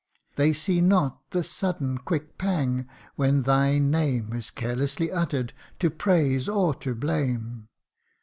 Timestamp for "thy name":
3.43-4.33